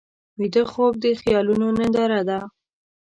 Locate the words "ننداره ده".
1.77-2.39